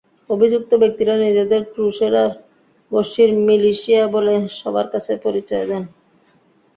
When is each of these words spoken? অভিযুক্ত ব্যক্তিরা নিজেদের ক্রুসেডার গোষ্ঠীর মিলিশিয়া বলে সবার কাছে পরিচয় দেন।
অভিযুক্ত 0.29 0.71
ব্যক্তিরা 0.81 1.13
নিজেদের 1.17 1.61
ক্রুসেডার 1.71 2.29
গোষ্ঠীর 2.91 3.29
মিলিশিয়া 3.41 4.03
বলে 4.15 4.35
সবার 4.59 4.87
কাছে 4.93 5.11
পরিচয় 5.25 5.65
দেন। 5.69 5.83